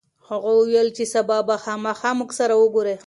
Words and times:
هغه 0.27 0.49
وویل 0.59 0.89
چې 0.97 1.03
سبا 1.13 1.37
به 1.47 1.55
خامخا 1.63 2.11
موږ 2.19 2.29
سره 2.39 2.53
وګوري. 2.61 2.95